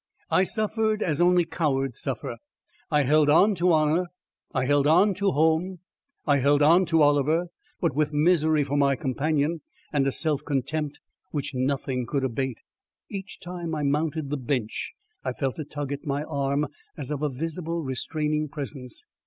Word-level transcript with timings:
I 0.31 0.41
suffered 0.41 1.03
as 1.03 1.21
only 1.21 1.45
cowards 1.45 1.99
suffer. 2.01 2.37
I 2.89 3.03
held 3.03 3.29
on 3.29 3.53
to 3.53 3.71
honour; 3.71 4.07
I 4.51 4.65
held 4.65 4.87
on 4.87 5.13
to 5.13 5.29
home; 5.29 5.77
I 6.25 6.39
held 6.39 6.63
on 6.63 6.87
to 6.87 7.03
Oliver, 7.03 7.49
but 7.79 7.93
with 7.95 8.11
misery 8.11 8.63
for 8.63 8.75
my 8.75 8.95
companion 8.95 9.61
and 9.93 10.07
a 10.07 10.11
self 10.11 10.43
contempt 10.43 10.97
which 11.29 11.53
nothing 11.53 12.07
could 12.07 12.23
abate. 12.23 12.57
Each 13.11 13.39
time 13.39 13.75
I 13.75 13.83
mounted 13.83 14.31
the 14.31 14.37
Bench, 14.37 14.91
I 15.23 15.33
felt 15.33 15.59
a 15.59 15.63
tug 15.63 15.91
at 15.91 16.03
my 16.07 16.23
arm 16.23 16.65
as 16.97 17.11
of 17.11 17.21
a 17.21 17.29
visible, 17.29 17.83
restraining 17.83 18.49
presence. 18.49 19.05